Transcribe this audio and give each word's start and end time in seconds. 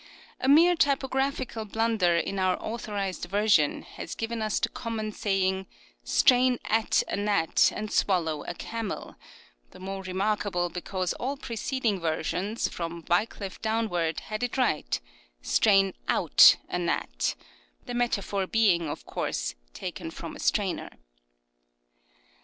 A 0.39 0.47
mere 0.49 0.75
typographical 0.75 1.63
blunder 1.63 2.15
in 2.17 2.39
our 2.39 2.57
Authorised 2.59 3.25
Version 3.25 3.83
has 3.83 4.15
given 4.15 4.41
us 4.41 4.59
the 4.59 4.69
common 4.69 5.11
saying," 5.11 5.67
Strain 6.03 6.57
at 6.65 7.03
a 7.07 7.15
gnat 7.15 7.71
and 7.75 7.91
swallow 7.91 8.43
a 8.45 8.55
camel 8.55 9.15
"—^the 9.71 9.79
more 9.79 10.01
remark 10.01 10.43
able 10.43 10.69
because 10.69 11.13
all 11.13 11.37
preceding 11.37 11.99
versions, 11.99 12.67
from 12.67 13.03
Wiclif 13.03 13.61
downward, 13.61 14.21
had 14.21 14.41
it 14.41 14.57
right:" 14.57 14.99
Strain 15.43 15.93
out 16.07 16.55
a 16.67 16.79
gnat," 16.79 17.35
the 17.85 17.93
metaphor 17.93 18.47
being, 18.47 18.89
of 18.89 19.05
course, 19.05 19.53
taken 19.75 20.09
from 20.09 20.35
a 20.35 20.39
strainer. 20.39 20.89